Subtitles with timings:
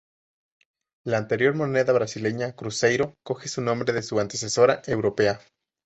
[1.05, 5.39] La anterior moneda brasileña cruzeiro coge su nombre de su antecesora europea.